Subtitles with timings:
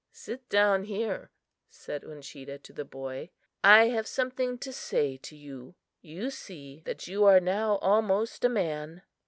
[0.11, 1.29] "Sit down here,"
[1.69, 3.29] said Uncheedah to the boy;
[3.63, 5.75] "I have something to say to you.
[6.01, 9.03] You see that you are now almost a man.